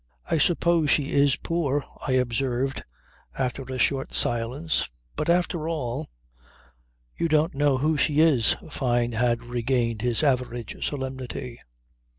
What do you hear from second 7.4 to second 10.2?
know who she is." Fyne had regained